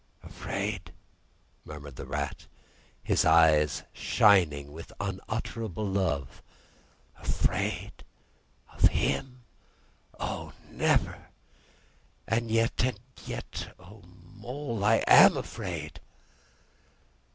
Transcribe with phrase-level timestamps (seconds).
[0.23, 0.93] "Afraid?"
[1.63, 2.47] murmured the Rat,
[3.03, 6.41] his eyes shining with unutterable love.
[7.19, 8.03] "Afraid!
[8.73, 9.43] Of Him?
[10.19, 11.27] O, never, never!
[12.27, 15.99] And yet—and yet—O, Mole, I am afraid!"